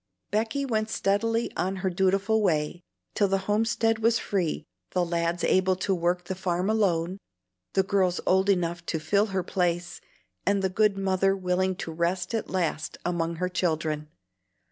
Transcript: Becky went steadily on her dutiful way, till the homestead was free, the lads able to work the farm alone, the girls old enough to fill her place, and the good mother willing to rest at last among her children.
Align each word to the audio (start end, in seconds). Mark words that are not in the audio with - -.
Becky 0.31 0.65
went 0.65 0.89
steadily 0.89 1.55
on 1.55 1.75
her 1.85 1.91
dutiful 1.91 2.41
way, 2.41 2.81
till 3.13 3.27
the 3.27 3.37
homestead 3.45 3.99
was 3.99 4.17
free, 4.17 4.65
the 4.93 5.05
lads 5.05 5.43
able 5.43 5.75
to 5.75 5.93
work 5.93 6.23
the 6.25 6.33
farm 6.33 6.71
alone, 6.71 7.19
the 7.75 7.83
girls 7.83 8.19
old 8.25 8.49
enough 8.49 8.83
to 8.87 8.99
fill 8.99 9.27
her 9.27 9.43
place, 9.43 10.01
and 10.43 10.63
the 10.63 10.69
good 10.69 10.97
mother 10.97 11.35
willing 11.37 11.75
to 11.75 11.91
rest 11.91 12.33
at 12.33 12.49
last 12.49 12.97
among 13.05 13.35
her 13.35 13.47
children. 13.47 14.09